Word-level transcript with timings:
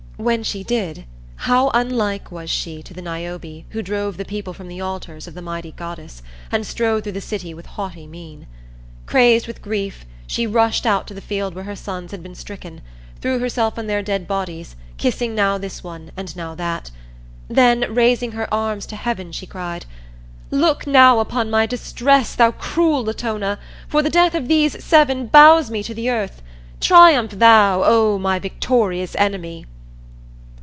When 0.17 0.43
she 0.43 0.63
did, 0.63 1.05
how 1.35 1.71
unlike 1.73 2.31
was 2.31 2.47
she 2.51 2.83
to 2.83 2.93
the 2.93 3.01
Niobe 3.01 3.63
who 3.69 3.81
drove 3.81 4.17
the 4.17 4.23
people 4.23 4.53
from 4.53 4.67
the 4.67 4.79
altars 4.79 5.25
of 5.25 5.33
the 5.33 5.41
mighty 5.41 5.71
goddess 5.71 6.21
and 6.51 6.63
strode 6.63 7.01
through 7.01 7.13
the 7.13 7.21
city 7.21 7.55
with 7.55 7.65
haughty 7.65 8.05
mien. 8.05 8.45
Crazed 9.07 9.47
with 9.47 9.63
grief 9.63 10.05
she 10.27 10.45
rushed 10.45 10.85
out 10.85 11.07
to 11.07 11.15
the 11.15 11.21
field 11.21 11.55
where 11.55 11.63
her 11.63 11.75
sons 11.75 12.11
had 12.11 12.21
been 12.21 12.35
stricken, 12.35 12.81
threw 13.19 13.39
herself 13.39 13.79
on 13.79 13.87
their 13.87 14.03
dead 14.03 14.27
bodies, 14.27 14.75
kissing 14.99 15.33
now 15.33 15.57
this 15.57 15.83
one 15.83 16.11
and 16.15 16.35
now 16.35 16.53
that. 16.53 16.91
Then, 17.47 17.83
raising 17.89 18.33
her 18.33 18.53
arms 18.53 18.85
to 18.87 18.95
heaven, 18.95 19.31
she 19.31 19.47
cried, 19.47 19.87
"Look 20.51 20.85
now 20.85 21.17
upon 21.17 21.49
my 21.49 21.65
distress, 21.65 22.35
thou 22.35 22.51
cruel 22.51 23.03
Latona; 23.03 23.57
for 23.87 24.03
the 24.03 24.11
death 24.11 24.35
of 24.35 24.47
these 24.47 24.83
seven 24.85 25.25
bows 25.25 25.71
me 25.71 25.81
to 25.81 25.95
the 25.95 26.11
earth. 26.11 26.43
Triumph 26.79 27.31
thou, 27.31 27.81
O 27.83 28.19
my 28.19 28.37
victorious 28.37 29.15
enemy!" 29.15 29.65